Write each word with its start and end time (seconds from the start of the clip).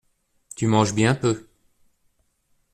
Tu 0.55 0.65
manges 0.65 0.95
bien 0.95 1.13
peu. 1.13 1.47